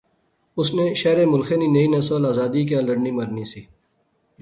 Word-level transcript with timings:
اس 0.59 0.69
نے 0.75 0.85
شہرے 1.01 1.25
ملخے 1.31 1.55
نی 1.59 1.67
نئی 1.75 1.85
نسل 1.93 2.21
آزادی 2.31 2.61
کیا 2.67 2.79
لڑنی 2.87 3.11
مرنی 3.17 3.45
سی 3.51 3.61